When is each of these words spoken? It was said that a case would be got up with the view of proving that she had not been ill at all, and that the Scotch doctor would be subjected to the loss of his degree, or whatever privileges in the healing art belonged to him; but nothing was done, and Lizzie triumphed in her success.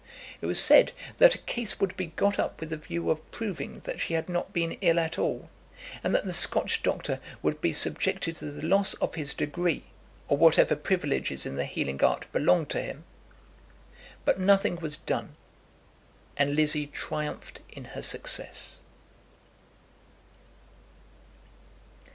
It 0.41 0.47
was 0.47 0.59
said 0.59 0.93
that 1.19 1.35
a 1.35 1.45
case 1.45 1.79
would 1.79 1.95
be 1.95 2.07
got 2.07 2.39
up 2.39 2.59
with 2.59 2.71
the 2.71 2.77
view 2.77 3.11
of 3.11 3.29
proving 3.29 3.81
that 3.81 4.01
she 4.01 4.15
had 4.15 4.29
not 4.29 4.51
been 4.51 4.71
ill 4.81 4.97
at 4.99 5.19
all, 5.19 5.51
and 6.03 6.15
that 6.15 6.25
the 6.25 6.33
Scotch 6.33 6.81
doctor 6.81 7.19
would 7.43 7.61
be 7.61 7.71
subjected 7.71 8.35
to 8.37 8.45
the 8.49 8.65
loss 8.65 8.95
of 8.95 9.13
his 9.13 9.35
degree, 9.35 9.83
or 10.27 10.37
whatever 10.37 10.75
privileges 10.75 11.45
in 11.45 11.55
the 11.55 11.65
healing 11.65 12.03
art 12.03 12.25
belonged 12.31 12.69
to 12.71 12.81
him; 12.81 13.03
but 14.25 14.39
nothing 14.39 14.77
was 14.77 14.97
done, 14.97 15.35
and 16.35 16.55
Lizzie 16.55 16.87
triumphed 16.87 17.61
in 17.71 17.85
her 17.93 18.01
success. 18.01 18.79